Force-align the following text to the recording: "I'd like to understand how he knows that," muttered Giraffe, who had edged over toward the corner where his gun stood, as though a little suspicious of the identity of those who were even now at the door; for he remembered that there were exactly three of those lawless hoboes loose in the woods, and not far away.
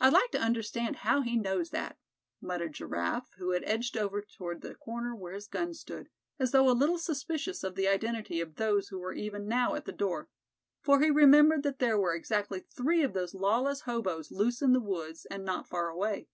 "I'd 0.00 0.12
like 0.12 0.32
to 0.32 0.40
understand 0.42 0.96
how 1.06 1.20
he 1.22 1.36
knows 1.36 1.70
that," 1.70 1.96
muttered 2.40 2.72
Giraffe, 2.74 3.28
who 3.38 3.50
had 3.50 3.62
edged 3.64 3.96
over 3.96 4.20
toward 4.20 4.60
the 4.60 4.74
corner 4.74 5.14
where 5.14 5.34
his 5.34 5.46
gun 5.46 5.72
stood, 5.72 6.08
as 6.36 6.50
though 6.50 6.68
a 6.68 6.74
little 6.74 6.98
suspicious 6.98 7.62
of 7.62 7.76
the 7.76 7.86
identity 7.86 8.40
of 8.40 8.56
those 8.56 8.88
who 8.88 8.98
were 8.98 9.12
even 9.12 9.46
now 9.46 9.76
at 9.76 9.84
the 9.84 9.92
door; 9.92 10.28
for 10.80 11.00
he 11.00 11.12
remembered 11.12 11.62
that 11.62 11.78
there 11.78 11.96
were 11.96 12.12
exactly 12.16 12.58
three 12.58 13.04
of 13.04 13.12
those 13.12 13.34
lawless 13.34 13.82
hoboes 13.82 14.32
loose 14.32 14.62
in 14.62 14.72
the 14.72 14.80
woods, 14.80 15.26
and 15.26 15.44
not 15.44 15.68
far 15.68 15.86
away. 15.90 16.26